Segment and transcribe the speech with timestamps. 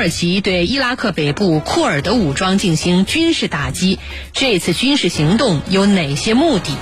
[0.00, 3.98] 土耳其对伊拉克北部库尔德武装进行军事打击，
[4.32, 6.74] 这次军事行动有哪些目的？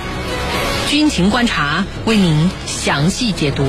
[0.89, 3.65] 军情观察为您详细解读。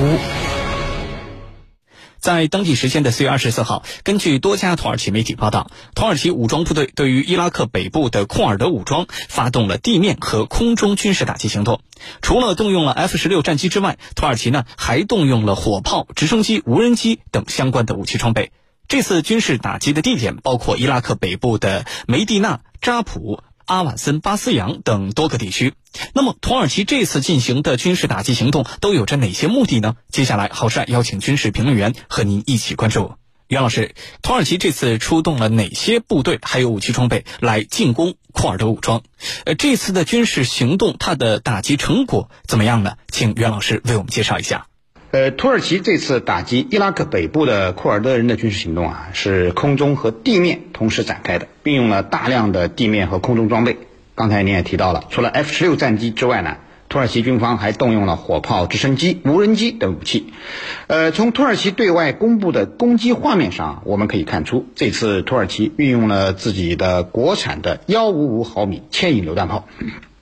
[2.17, 11.81] 在当地时间的四月二十四号，根据多家土耳其媒体报道，土耳其武装部队对于伊拉克北部的库尔德武装发动了地面和空中军事打击行动。
[12.21, 18.53] 除了动用了 F 十六战机之外，土耳其呢还动用了火炮、直升机、无人机等相关的武器装备。
[18.91, 23.41] 这次军事打击的地点包括伊拉克北部的梅蒂纳、扎普。
[23.63, 25.75] 阿瓦森、巴斯扬等多个地区。
[26.13, 29.95] 那么，土耳其这次进行的军事打击行动都有着哪些目的呢？
[30.11, 33.13] 接下来，郝帅邀请军事评论员和您一起关注。
[33.47, 39.03] 袁老师，土耳其这次出动了哪些部队，还有武器装备来进攻库尔德武装？
[39.45, 42.97] 呃，这次的军事行动，它的打击成果怎么样呢？
[43.07, 44.65] 请袁老师为我们介绍一下。
[45.11, 53.77] 呃，土耳其这次打击伊拉克北部的库尔德人的军事行动啊，是空中和地面同时展开的，并用了大量的地面和空中装备。
[54.15, 56.55] 刚才您也提到了，除了 F 十六战机之外呢，
[56.87, 60.31] 土耳其军方还动用了火炮、直升机、无人机等武器。
[60.87, 69.67] 呃，从土耳其对外公布的攻击画面上，我们可以看出，这次土耳其运用了自己的国产的幺五五毫米牵引榴弹炮。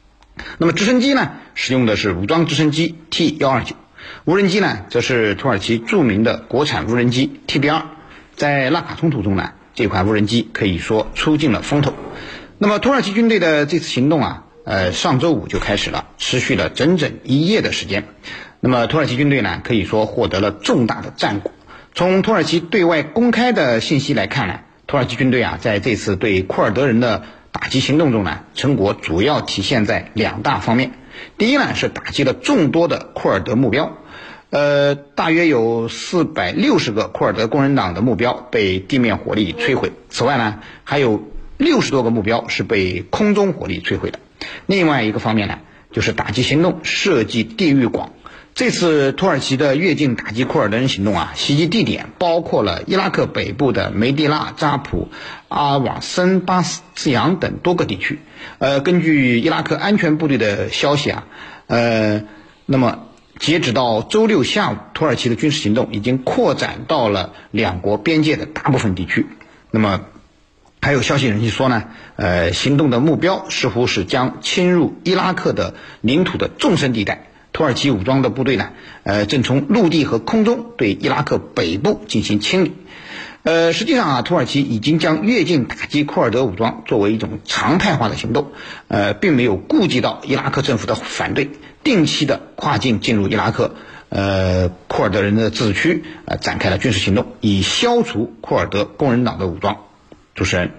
[0.57, 3.75] 那么直升机呢，使用的是武装直升机 T 幺二九。
[4.25, 7.81] 无人机呢，则是土耳其著名的国产无人机 TB2，
[8.35, 11.93] 在拉卡冲突中呢，这款无人机可以说出尽了风头。
[12.57, 18.05] 那么土耳其军队的这次行动啊，呃，上周五就开始了，持续了整整一夜的时间。
[18.59, 21.52] 那么土耳其军队呢，可以说获得了重大的战果。
[21.95, 30.91] 从土耳其对外公开的信息来看呢，土耳其军队啊，在这次对库尔德人的打击行动中呢，成果主要体现在两大方面。
[31.37, 33.97] 第一呢，是打击了众多的库尔德目标，
[34.49, 39.91] 呃，大约有四百六十个库尔德工人党的目标被地面火力摧毁。
[40.09, 41.23] 此外呢，还有
[41.57, 44.19] 六十多个目标是被空中火力摧毁的。
[44.65, 45.59] 另外一个方面呢，
[45.91, 48.13] 就是打击行动涉及地域广。
[48.55, 55.09] 这次土耳其的越境打击库尔德人行动啊，袭击地点包括了伊拉克北部的梅蒂拉、扎普、
[55.47, 58.19] 阿瓦森、巴斯扬等多个地区。
[58.58, 61.26] 呃，根据伊拉克安全部队的消息啊，
[61.67, 62.23] 呃，
[62.66, 63.08] 那么
[63.38, 69.26] 截止到周六下午，土耳其的军事行动已经扩展到了两国边界的大部分地区。
[69.72, 70.02] 那么，
[70.82, 71.86] 还有消息人士说呢，
[72.16, 77.27] 呃，行动的目标似乎是将侵入伊拉克的领土的纵深地带。
[77.52, 78.70] 土耳其武装的部队呢，
[79.04, 82.73] 呃，正从陆地和空中对伊拉克北部进行清理。
[83.44, 88.52] 呃，实际上啊，土耳其已经将越境打击库尔德武装作为一种常态化的行动，
[88.89, 91.50] 呃，并没有顾及到伊拉克政府的反对，
[91.83, 93.76] 定期的跨境进入伊拉克，
[94.10, 99.77] 呃，库尔德人的自治区，呃，展开了军事行动，以消除库尔德工人党的武装。
[100.36, 100.71] 主持人。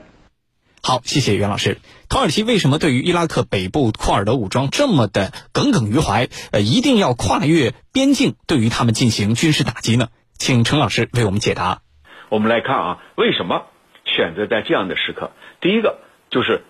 [0.82, 1.78] 好，谢谢袁老师。
[2.08, 6.28] 土耳其为什么对于伊拉克北部库尔德武装这么的耿耿于怀？
[6.52, 10.08] 呃，一定要跨越边境对于他们进行军事打击呢？
[10.38, 11.82] 请陈老师为我们解答。
[12.30, 13.66] 我们来看啊，为什么
[14.04, 15.32] 选择在这样的时刻？
[15.60, 15.98] 第一个
[16.30, 16.62] 就是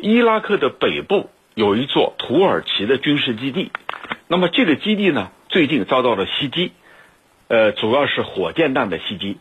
[0.00, 3.72] 伊拉克的北部有一座土耳其的军事基地，
[4.28, 6.70] 那么这个基地呢，最近遭到了袭击，
[7.48, 9.38] 呃，主要是火箭弹的袭击。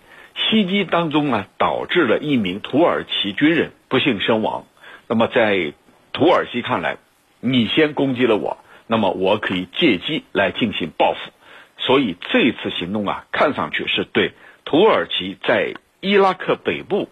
[0.50, 4.66] 袭击当中呢，导致了一名土耳其军人不幸身亡。
[5.08, 5.74] 那么在
[6.12, 6.98] 土耳其看来，
[7.40, 8.58] 你先攻击了我，
[8.88, 11.32] 那么我可以借机来进行报复。
[11.78, 14.34] 所以这次行动啊，看上去是对
[14.68, 17.08] 土耳其在伊拉克北部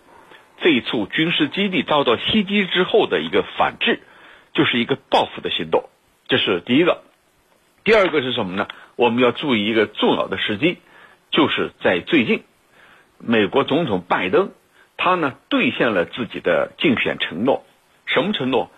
[0.61, 4.01] 这一处军事基地遭到袭击之后的一个反制，
[4.53, 5.89] 就是一个报复的行动。
[6.27, 7.01] 这是第一个。
[7.85, 8.67] 第二个是什么呢？
[8.97, 10.79] 我们要注意一个重要的时机，
[11.31, 12.43] 就是在最近。
[13.19, 14.51] 美国总统拜登，
[14.97, 17.63] 他呢兑现了自己的竞选承诺，
[18.05, 18.69] 什么承诺？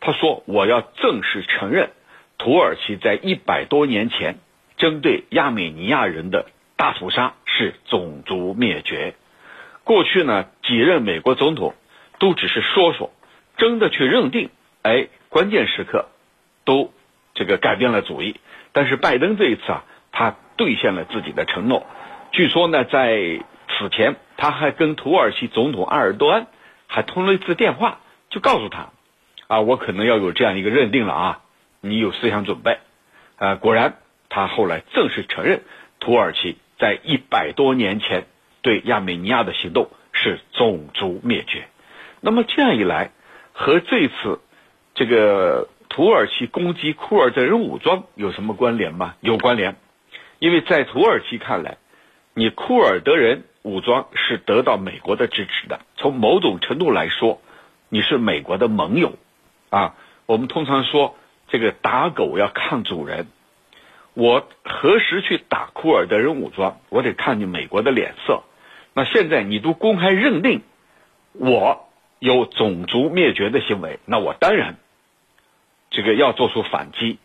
[0.00, 1.90] 他说：“我要正式承认，
[2.38, 4.38] 土耳其在一百多年前
[4.78, 9.14] 针对亚美尼亚人的大屠杀是种族灭绝。”
[9.84, 11.74] 过去呢几任美国总统
[12.18, 13.10] 都只是说说，
[13.56, 14.50] 真的去认定，
[14.82, 16.06] 哎，关键时刻
[16.64, 16.92] 都
[17.34, 18.36] 这个改变了主意。
[18.72, 21.86] 但是拜登这一次啊，他兑现了自己的承诺。
[22.30, 26.46] 据说呢，在此前，他还跟土耳其总统埃尔多安
[26.86, 27.98] 还通了一次电话，
[28.30, 28.90] 就告诉他，
[29.48, 31.40] 啊，我可能要有这样一个认定了啊，
[31.80, 32.78] 你有思想准备，
[33.36, 33.96] 啊，果然，
[34.28, 35.62] 他后来正式承认，
[36.00, 38.24] 土耳其在一百多年前
[38.60, 41.68] 对亚美尼亚的行动是种族灭绝。
[42.20, 43.12] 那么这样一来，
[43.52, 44.40] 和这次
[44.92, 49.14] 这个土耳其攻击库尔德人武装有什么关联吗？
[49.20, 49.76] 有关联，
[50.40, 51.78] 因为在土耳其看来。
[52.34, 55.82] 你库尔德人武装是得到美国的支持的。
[55.96, 57.40] 从某种程度来说，
[57.90, 59.12] 你是美国的盟友，
[59.70, 59.94] 啊，
[60.26, 61.14] 我们通常说
[61.46, 63.28] 这个打狗要看主人。
[64.14, 68.42] 我何时去打库尔德人武装，我得看你美国的脸色。
[68.94, 70.62] 那现在你都公开认定
[71.32, 71.88] 我
[72.18, 74.76] 有种族灭绝的行为，那我当然
[75.90, 77.18] 这个要做出反击。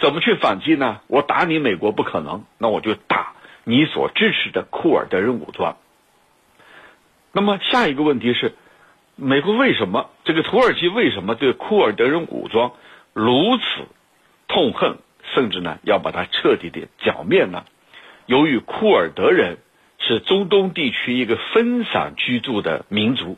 [0.00, 1.00] 怎么去反击呢？
[1.06, 5.76] 我打你美国不可能，那我就打你所支持的库尔德人武装。
[7.30, 8.54] 那么下一个问题是，
[9.14, 12.72] 美国为什么这个土耳其为什么对库尔德人武装
[13.12, 13.62] 如此
[14.48, 14.98] 痛恨？
[15.34, 17.64] 甚至呢，要把它彻底的剿灭呢。
[18.26, 19.58] 由于库尔德人
[19.98, 23.36] 是中东地区一个分散居住的民族，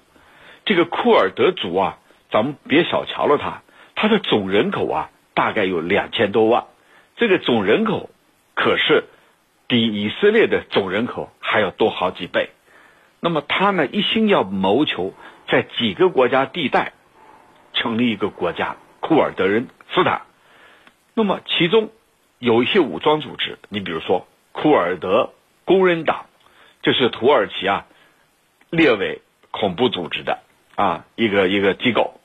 [0.64, 1.98] 这个库尔德族啊，
[2.30, 3.62] 咱们别小瞧了他，
[3.94, 6.64] 他的总人口啊，大概有两千多万。
[7.16, 8.10] 这个总人口
[8.54, 9.04] 可是
[9.68, 12.50] 比以色列的总人口还要多好几倍。
[13.20, 15.14] 那么他呢，一心要谋求
[15.48, 16.92] 在几个国家地带
[17.72, 20.22] 成立一个国家——库尔德人斯坦。
[21.16, 21.90] 那么，其中
[22.40, 25.32] 有一些武装组织，你比如说库尔德
[25.64, 26.26] 工人党，
[26.82, 27.86] 这是土耳其啊
[28.70, 29.22] 列为
[29.52, 30.40] 恐怖组织的
[30.74, 32.20] 啊一个一个机构。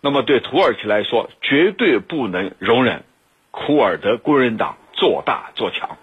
[0.00, 3.04] 那么，对土耳其来说，绝对不能容忍
[3.50, 5.98] 库尔德工人党做大做强，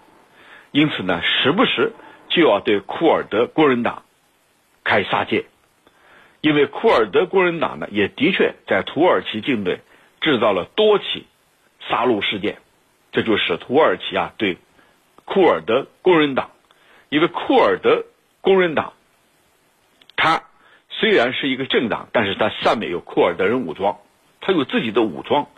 [0.70, 1.92] 因此呢，时不时
[2.28, 4.04] 就要对库尔德工人党
[4.84, 5.46] 开杀戒，
[6.40, 9.80] 因为库尔德工人党呢，也的确在土耳其境内
[10.20, 11.26] 制造了多起。
[11.90, 12.58] 杀戮事件，
[13.10, 14.56] 这就使土耳其啊对
[15.24, 16.52] 库尔德工人党，
[17.08, 18.04] 因为库尔德
[18.40, 18.92] 工人党，
[20.14, 20.44] 它
[20.88, 23.98] 虽然是一个政党，但是它上面有库尔德人武装，
[24.40, 25.48] 它有自己的武装。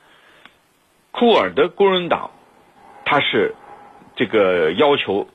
[1.11, 2.31] 库尔德工人党，
[3.05, 3.55] 它是
[4.17, 5.29] 这个要求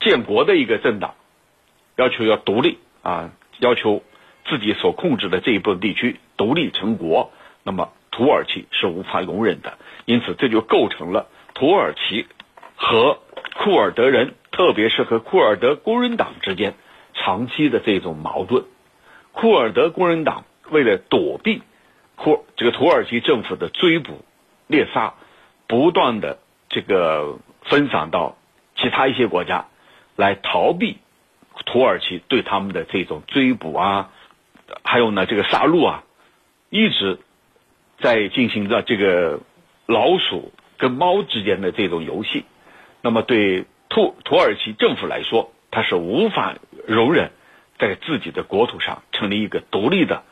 [0.00, 1.14] 建国的一个政党，
[1.96, 4.02] 要求要独立啊，要求
[4.46, 7.30] 自己所控制的这一部分地区独立成国，
[7.62, 7.92] 那么。
[8.18, 12.26] 土耳其是无法容忍的，因此这就构成了土耳其
[12.74, 13.20] 和
[13.54, 16.74] 库尔德人，特别是和库尔德工人党之间
[17.14, 18.64] 长期的这种矛盾。
[19.30, 21.62] 库尔德工人党为了躲避
[22.16, 24.24] 库这个土耳其政府的追捕
[24.66, 25.14] 猎杀，
[25.68, 28.36] 不断的这个分散到
[28.74, 29.66] 其他一些国家，
[30.16, 30.98] 来逃避
[31.66, 34.10] 土耳其对他们的这种追捕啊，
[34.82, 36.02] 还有呢这个杀戮啊，
[36.68, 37.20] 一直。
[38.00, 39.40] 在进行着这个
[39.86, 42.44] 老鼠跟猫之间的这种游戏，
[43.02, 46.54] 那么对土土耳其政府来说，它是无法
[46.86, 47.32] 容忍
[47.78, 50.22] 在自己的国土上成立一个独立的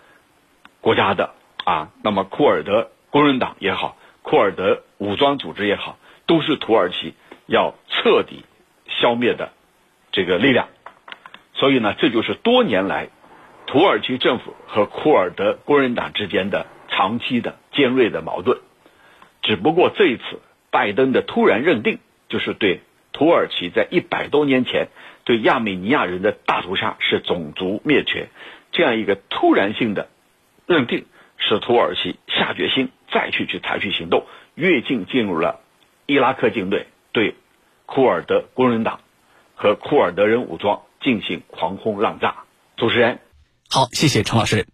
[0.80, 1.34] 国家的
[1.64, 1.90] 啊。
[2.04, 7.14] 那么库尔德工人党也好，库尔德武装组织也好，都是土耳其
[7.46, 8.44] 要彻底
[8.86, 9.50] 消灭的
[10.12, 10.69] 这个力量。
[11.54, 13.08] 所以呢，这就是多年来
[13.66, 16.66] 土耳其政府和库尔德工人党之间的。
[16.96, 18.58] 长期的尖锐的矛盾，
[19.43, 20.40] 只不过这一次
[20.70, 21.98] 拜登的突然认定，
[22.31, 22.81] 就是对
[23.12, 24.88] 土耳其在一百多年前
[25.25, 28.31] 对亚美尼亚人的大屠杀是种族灭绝，
[28.72, 30.08] 这样一个突然性的
[30.66, 31.04] 认定，
[31.37, 35.60] 使土耳其下决心再去去采取行动，越境进入了
[36.06, 37.34] 伊拉克境内，对
[37.84, 39.00] 库尔德工人党
[39.54, 42.44] 和库尔德人武装进行狂轰滥炸。
[42.78, 43.19] 主持人，
[43.69, 44.67] 好，谢谢陈老师。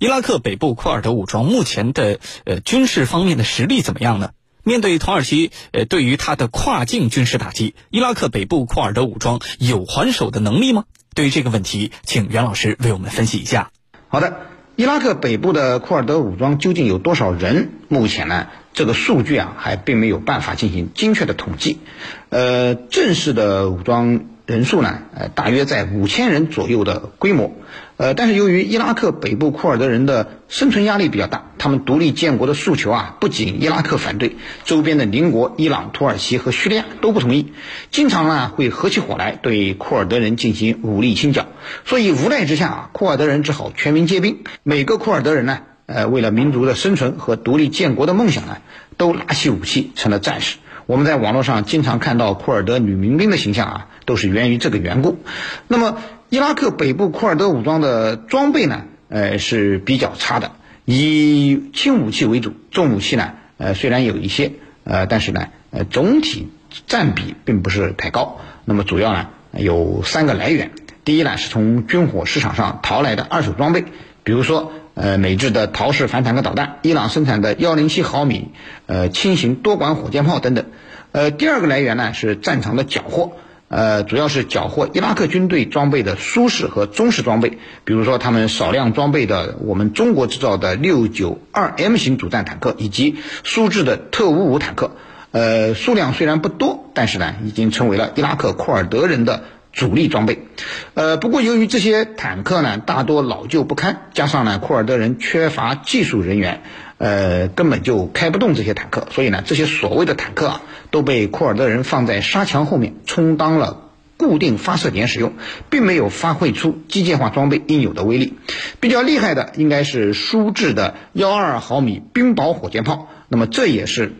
[0.00, 4.30] 伊拉克北部库尔德武装目前的呃军事方面的实力怎么样呢？
[4.62, 10.84] 面对土耳其呃对于他的跨境军事打击，伊拉克北部库尔德武装有还手的能力吗？
[11.16, 13.72] 对于这个问题，请袁老师为我们分析一下。
[14.06, 14.36] 好的，
[14.76, 17.70] 伊拉克北部的库尔德武装究竟有多少人？
[17.88, 21.80] 目前呢，这个数据啊还并没有办法进行精确的统计。
[22.28, 24.26] 呃，正式的武装。
[24.48, 27.52] 人数呢，呃，大约在五千人左右的规模，
[27.98, 37.52] 呃，但是由于伊拉克北部库尔德人的生存压力比较大，他们独立建国的诉求啊，不仅伊拉克反对，周边的邻国伊朗、土耳其和叙利亚都不同意，
[37.90, 41.48] 经常呢会合起伙来对库尔德人进行武力清剿，
[41.84, 48.58] 所以无奈之下啊，库尔德人只好全民皆兵，每个库尔德人呢，呃，为了民族的生存和独立建国的梦想呢，
[48.96, 50.58] 都拿起武器成了战士。
[50.86, 55.18] 我们在网络上经常看到库尔德女民兵的形象啊，都是源于这个缘故。
[55.66, 55.98] 那么，
[56.30, 60.52] 伊拉克北部库尔德武装的装备呢，呃是比较差的，
[60.84, 64.52] 以轻武器为主，重武器呢，呃虽然有一些，
[64.84, 66.48] 呃但是呢，呃总体
[66.86, 68.40] 占比并不是太高。
[68.64, 70.72] 那么主要呢有三个来源，
[71.04, 73.84] 第一呢是从军火市场上淘来的二手装备，
[74.24, 74.72] 比如说。
[75.00, 78.48] 呃，美制的陶式反坦克导弹，伊朗生产的幺零七毫米
[78.86, 80.66] 呃轻型多管火箭炮等等。
[81.12, 83.34] 呃，第二个来源呢是战场的缴获，
[83.68, 94.92] 呃，主要是缴获伊拉克军队装备的苏式和中式装备，比如说他们少量装备的我们中国制造的六九二 M 型主战坦克以及苏制的特五五坦克。
[95.30, 99.44] 呃，数量虽然不多，但是呢，已经成为了伊拉克库尔德人的
[99.74, 100.46] 主力装备。
[100.94, 106.62] 呃，不过由于这些坦克呢大多老旧不堪，加上呢库尔德人缺乏技术人员，
[106.98, 113.84] 呃，根本就开不动这些坦克，所以呢，这些所谓的坦克啊，都被库尔德人放在沙墙后面，充当了
[114.16, 115.32] 固定发射点使用，
[115.70, 118.34] 并没有发挥出机械化装备应有的威力。
[118.80, 124.12] 比较厉害的应该是苏制的幺二毫米冰雹火箭炮，那么这也是。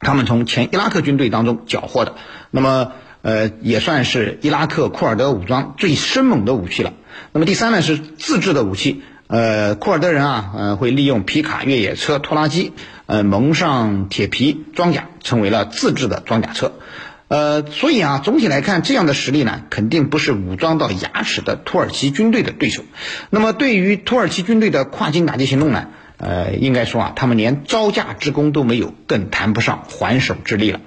[0.00, 2.14] 他们从前伊拉克军队当中缴获的，
[2.52, 6.92] 那么呃也算是伊拉克库尔德武装最生猛的武器了。
[7.32, 12.72] 那么第三呢是自制的武器，呃库尔德人啊呃会利用皮卡、越野车、拖拉机，
[13.06, 16.72] 呃蒙上铁皮装甲，成为了自制的装甲车。
[17.28, 22.82] 呃所以啊总体来看这样的实力呢肯定不是武装到牙齿的土耳其军队的对手。
[23.30, 25.88] 那么对于土耳其军队的跨境打击行动呢？
[26.16, 30.80] 呃，应该说啊，他们连招架之功都没有，更谈不上还手之力了。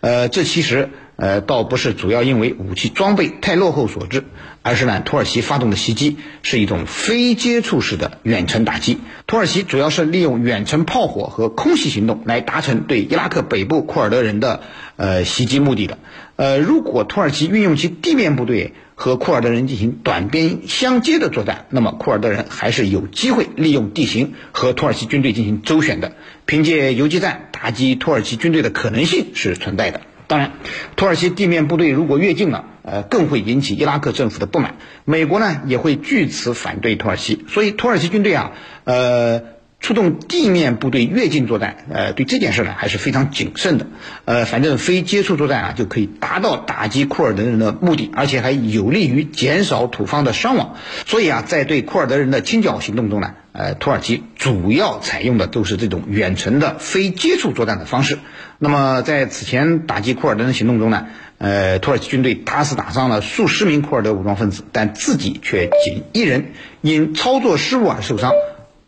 [0.00, 4.24] 呃，这其实呃倒不是主要因为武器装备太落后所致，
[4.66, 8.98] 而是呢，土耳其发动的袭击是一种非接触式的远程打击。
[9.28, 14.62] 土耳其主要是利用远程炮火和空袭行动来达成对伊拉克北部库尔德人的
[14.96, 15.98] 呃袭击目的的。
[16.34, 26.16] 呃，如果土耳其运用其地面部队，和库尔德人进行短边相接的作战，那么库尔德人还是有机会利用地形和土耳其军队进行周旋的。
[26.44, 30.00] 凭借游击战打击土耳其军队的可能性是存在的。
[30.26, 30.52] 当然，
[30.96, 34.76] 土耳其地面部队如果越境了，呃，更会引起伊拉克政府的不满。
[35.04, 37.44] 美国呢也会据此反对土耳其。
[37.48, 38.52] 所以，土耳其军队啊，
[38.84, 39.55] 呃。
[39.78, 43.86] 出动地面部队越境作战，呃，对这件事呢还是非常谨慎的，
[44.24, 50.74] 呃，反正非接触作战啊就可以达到打击库尔德人的目的，而且还有利于减少土方的伤亡。
[51.06, 58.18] 所以啊，在对库尔德人的清剿行动中呢，呃，土耳其主要采用的都是这种远程的非接触作战的方式。
[58.58, 61.06] 那么在此前打击库尔德人行动中呢，
[61.38, 68.32] 呃，土耳其军队打死打伤了数十名库尔德武装分子，但自己却仅一人因操作失误而受伤。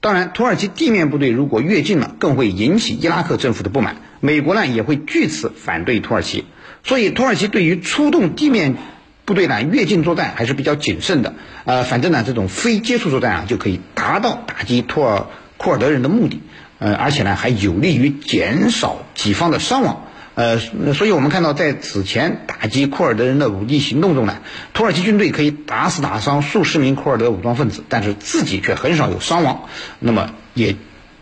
[0.00, 3.96] 当然，土耳其地面部队如果越境了，更会引起伊拉克政府的不满。
[4.20, 6.44] 美国呢也会据此反对土耳其。
[6.84, 8.76] 所以，土耳其对于出动地面
[9.24, 11.34] 部队呢越境作战还是比较谨慎的。
[11.64, 15.26] 呃，反正呢这种非接触作战啊就可以达到打击托尔
[15.56, 16.40] 库尔德人的目的。
[16.78, 20.07] 呃，而且呢还有利于减少己方的伤亡。
[20.38, 20.60] 呃，
[20.94, 24.40] 所以我们看到，在此前打击库尔德人的武力行动中呢，
[24.72, 29.68] 土耳其军队可以打死打伤数十名库尔德武装分子，但是自己却很少有伤亡。
[29.98, 30.76] 那么，也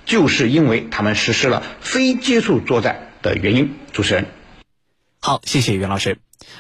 [0.05, 3.73] 就是因为他们实施了非接触作战的原因。
[3.91, 4.27] 主持人，
[5.23, 6.19] 好，谢谢袁老师。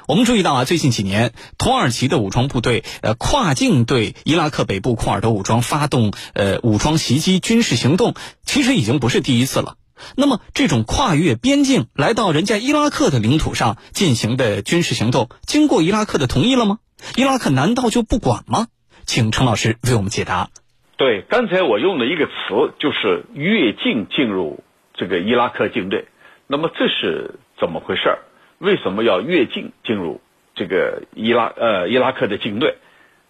[0.08, 8.14] 我们注意到啊，最近几年，土耳其的武装部队呃跨境对伊拉克北部库尔德武装发动呃武装袭击军事行动，
[8.46, 9.76] 其实已经不是第一次了。
[10.16, 16.78] 那么，这种跨越边境来到人家伊拉克的领土上进行的军事行动，经过伊拉克的同意了吗？
[17.16, 18.66] 伊拉克难道就不管吗？
[19.04, 20.50] 请陈老师为我们解答。
[20.96, 22.32] 对，刚才我用的一个词
[22.78, 26.06] 就是越境进入这个伊拉克境内。
[26.46, 28.18] 那么这是怎么回事儿？
[28.58, 30.20] 为什么要越境进入
[30.54, 32.74] 这个伊拉呃伊拉克的境内？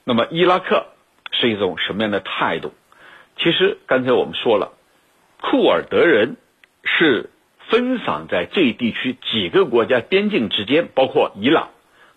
[0.05, 0.87] 那么伊拉克
[1.33, 2.73] 是一种什么样的态度？
[3.37, 4.73] 其实刚才我们说了，
[5.41, 6.37] 库尔德人。
[6.87, 7.31] 是
[7.69, 11.71] 分散在这一地区几个国家边境之间，包括伊朗、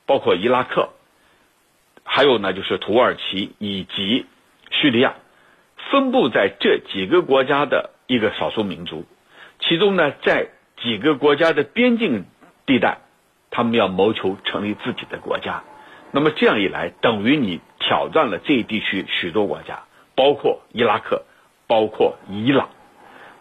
[0.06, 0.90] 包括伊拉克，
[2.04, 4.28] 还有呢就是土耳其以及
[4.70, 5.16] 叙利亚，
[5.92, 9.06] 分布在这几个国家的一个少数民族。
[9.60, 10.50] 其中呢，在
[10.82, 12.26] 几个国家的边境
[12.66, 13.00] 地带，
[13.50, 15.64] 他们要谋求成立自己的国家。
[16.12, 19.84] 那么这样一来，等于你挑战了这一地区许多国家，
[20.16, 21.26] 包括伊拉克，
[21.68, 22.70] 包括伊朗。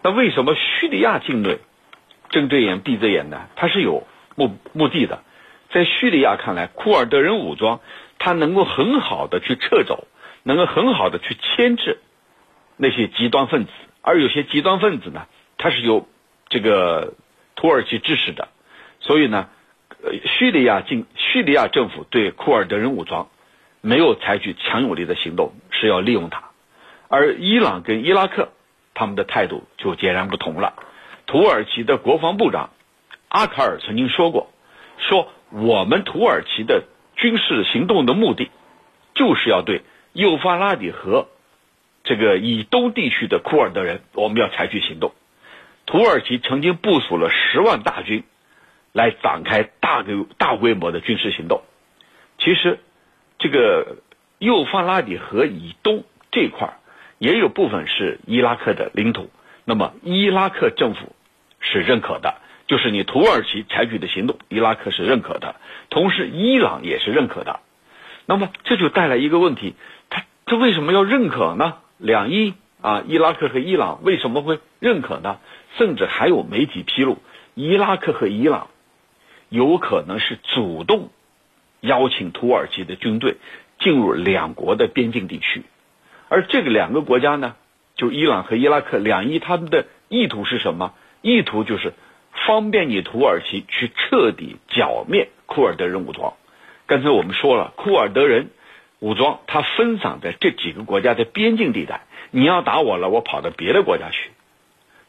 [0.01, 1.59] 那为什么叙利亚境内
[2.29, 3.47] 睁着眼闭着眼呢？
[3.55, 5.23] 它是有目目的的。
[5.71, 7.81] 在叙利亚看来，库尔德人武装
[8.17, 10.07] 他能够很好的去撤走，
[10.43, 11.99] 能够很好的去牵制
[12.77, 15.27] 那些极端分子，而有些极端分子呢，
[15.57, 16.07] 他是由
[16.47, 17.13] 这个
[17.55, 18.47] 土耳其支持的，
[18.99, 19.49] 所以呢，
[20.01, 23.29] 呃，叙利亚境叙利亚政府对库尔德人武装
[23.81, 26.45] 没有采取强有力的行动，是要利用它，
[27.09, 28.49] 而伊朗跟伊拉克。
[28.99, 30.73] 他们的态度就截然不同了。
[31.25, 32.71] 土耳其的国防部长
[33.29, 34.51] 阿卡尔曾经说过
[34.99, 36.83] ：“说我们土耳其的
[37.15, 38.49] 军事行动的目的，
[39.15, 41.29] 就是要对幼发拉底河
[42.03, 45.13] 这个以东地区的库尔德人，我们要采取行动。”
[45.87, 48.25] 土耳其曾经部署了十万大军
[48.91, 51.61] 来展开大规大规模的军事行动。
[52.37, 52.79] 其实
[53.37, 53.95] 这个
[54.39, 56.73] 幼发拉底河以东这块儿
[57.19, 59.29] 也有部分是伊拉克的领土，
[59.65, 61.15] 那么伊拉克政府
[61.59, 62.35] 是认可的，
[62.65, 65.55] 就是你土耳其采取的行动，伊拉克是认可的，
[65.89, 67.59] 同时伊朗也是认可的。
[68.25, 69.75] 那么这就带来一个问题，
[70.09, 71.77] 他他为什么要认可呢？
[71.97, 75.39] 两伊啊，伊拉克和伊朗为什么会认可呢？
[75.77, 77.17] 甚至还有媒体披露，
[77.53, 78.69] 伊拉克和伊朗
[79.49, 81.09] 有可能是主动
[81.81, 83.35] 邀请土耳其的军队
[83.79, 85.63] 进入两国的边境地区，
[86.29, 87.55] 而这个两个国家呢，
[87.95, 90.93] 就伊朗和伊拉克两伊，他们的意图是什么？
[91.21, 91.93] 意图就是
[92.47, 96.33] 方便你土耳其去彻底剿灭库尔德人武装。
[96.87, 98.51] 刚才我们说了，库尔德人。
[99.01, 104.31] 武装它分散在这几个国家的边境地带，你要打我了，我跑到别的国家去。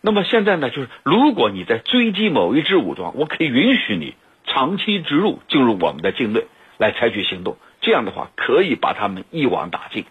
[0.01, 4.15] 那么现在呢，就是如果你在追击某一支武装，我可以允许你
[4.47, 6.45] 长期植入进入我们的境内
[6.79, 10.05] 来采取行动，这样的话可以把他们一网打尽。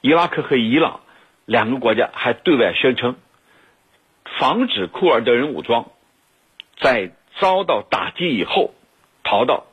[0.00, 1.00] 伊拉克和伊朗
[1.44, 3.16] 两个国家还对外宣称，
[4.38, 5.90] 防止库尔德人武装
[6.78, 8.74] 在遭到打击以后
[9.22, 9.66] 逃到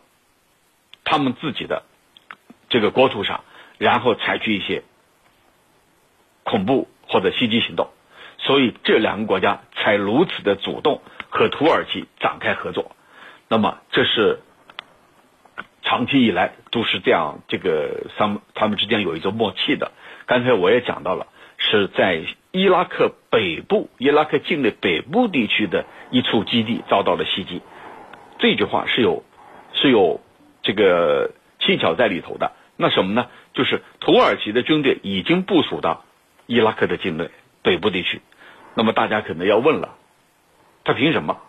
[1.03, 1.83] 他们自己的。
[2.69, 3.43] 这个国土上，
[3.77, 4.83] 然后采取一些
[6.43, 7.89] 恐怖或者袭击行动，
[8.39, 12.95] 所以这两个国家才如此的主动和土耳其展开合作。
[13.47, 14.39] 那么，这是
[15.83, 19.91] 长期以来都是这样，这个他们他们之间有一种默契的。
[20.25, 21.27] 刚才我也讲到了，
[21.57, 27.61] 是在伊拉克北部、伊拉克境内北部地区的一处基地遭到了袭击。
[28.39, 29.23] 这句话是有
[29.73, 30.21] 是有
[30.61, 32.51] 这个蹊跷在里头的。
[32.75, 33.27] 那什么呢？
[33.53, 36.05] 就是土耳其的军队已经部署到
[36.47, 37.29] 伊拉克的境内
[37.61, 38.21] 北部地区。
[38.73, 39.95] 那么大家可能要问了，
[40.83, 41.39] 他凭什么？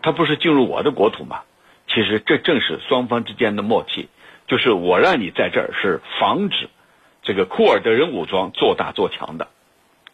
[0.00, 1.42] 他不是进入我的国土吗？
[1.88, 4.08] 其实这正是双方之间的默契，
[4.46, 6.68] 就是我让你在这儿是防止
[7.28, 9.48] 这个库尔德人武装做大做强的，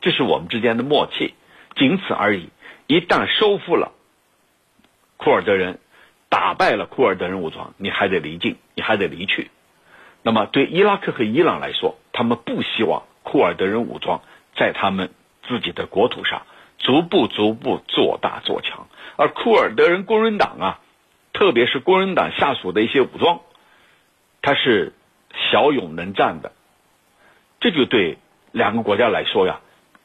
[0.01, 1.35] 这是我们之间的默契，
[1.77, 2.49] 仅此而已。
[2.89, 3.93] 一旦收复了
[5.17, 5.79] 库尔德人，
[6.29, 9.53] 打败了库尔德人武装，你还得离境，你还得离去。
[10.23, 14.21] 那么，对伊拉克和伊朗来说，他们不希望库尔德人武装
[14.57, 15.11] 在他们
[15.47, 16.43] 自己的国土上
[16.79, 18.89] 逐步逐步做大做强。
[19.15, 20.81] 而库尔德人工人党啊，
[21.33, 23.39] 特别是工人党下属的一些武装，
[24.43, 24.93] 他是
[25.33, 26.51] 骁勇能战的，
[27.65, 28.19] 这就对
[28.53, 29.61] 两个国家来说呀，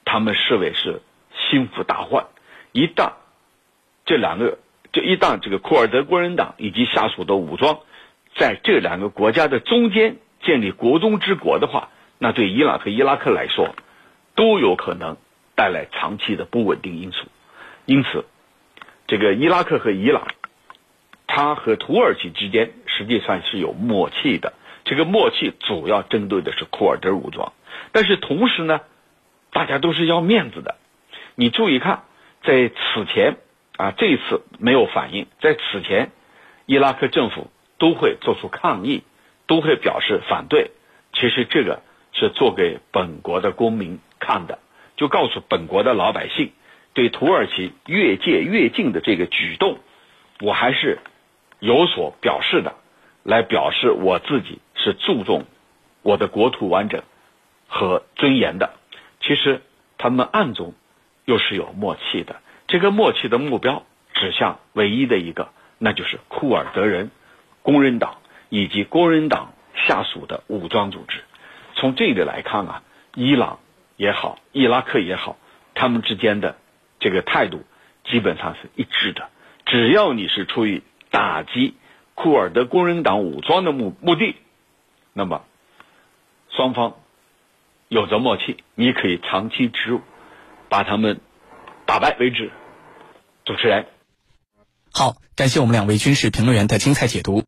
[0.06, 1.02] 他们视为是
[1.36, 2.28] 心腹大患。
[2.72, 3.12] 一旦
[4.06, 4.60] 这两个，
[4.93, 7.80] 就一旦这个库尔德工人党以及下属的武装。
[8.38, 13.76] 在这两个国家的中间建立国中之国的话，那对伊朗和伊拉克来说
[14.36, 15.17] 都有可能
[15.56, 17.26] 带来长期的不稳定因素。
[17.84, 18.24] 因此，
[19.06, 20.30] 这个伊拉克和伊朗，
[21.28, 24.54] 它和土耳其之间实际上是有默契的。
[24.89, 27.54] 这个默契主要针对的是库尔德武装，
[27.93, 28.82] 但是同时呢，
[29.52, 30.75] 大家都是要面子的。
[31.36, 32.04] 你注意看，
[32.43, 33.38] 在此前
[33.78, 36.10] 啊，这一次没有反应，在此前，
[36.65, 37.49] 伊拉克政府。
[37.82, 39.04] 都会做出抗议，
[39.47, 40.71] 都会表示反对。
[41.13, 44.60] 其实这个是做给本国的公民看的，
[44.97, 46.52] 就告诉本国的老百姓，
[46.93, 49.78] 对土耳其越界越境的这个举动，
[50.41, 50.99] 我还是
[51.62, 52.75] 有所表示的，
[53.29, 55.45] 来表示我自己是注重
[56.01, 57.03] 我的国土完整
[57.67, 58.73] 和尊严的。
[59.21, 59.61] 其实
[59.99, 60.73] 他们暗中
[61.25, 67.11] 又是有默契的，这个默契的目标指向唯一的一个，那就是库尔德人。
[67.61, 68.17] 工人党
[68.49, 71.19] 以及工人党下属的武装组织，
[71.75, 72.81] 从这里来看啊，
[73.13, 73.59] 伊朗
[73.95, 75.37] 也好，伊拉克也好，
[75.75, 76.55] 他们之间的
[76.99, 77.63] 这个态度
[78.05, 79.29] 基本上是一致的。
[79.67, 81.75] 只要你是出于打击
[82.21, 84.36] 库尔德工人党武装的目目的，
[85.13, 85.45] 那么
[86.49, 86.97] 双方
[87.88, 90.01] 有着默契，你可以长期植入，
[90.67, 91.21] 把他们
[91.86, 92.51] 打败为止。
[93.45, 93.86] 主持人，
[94.91, 97.38] 好，感谢我们两位军事评论员的精彩解读。